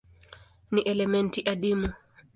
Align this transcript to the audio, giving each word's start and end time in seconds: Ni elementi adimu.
Ni 0.71 0.81
elementi 0.81 1.41
adimu. 1.51 1.87